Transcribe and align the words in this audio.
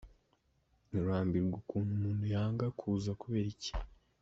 urambwira 0.99 1.45
ukuntu 1.61 1.89
umuntu 1.97 2.25
yanga 2.33 2.65
kuza, 2.79 3.11
kubera 3.21 3.47
iki?”. 3.55 3.71